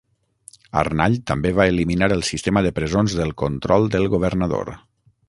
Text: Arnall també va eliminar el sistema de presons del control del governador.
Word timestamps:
Arnall 0.81 1.17
també 1.31 1.51
va 1.59 1.67
eliminar 1.75 2.09
el 2.17 2.25
sistema 2.31 2.63
de 2.69 2.71
presons 2.79 3.19
del 3.21 3.35
control 3.43 3.87
del 3.97 4.09
governador. 4.15 4.73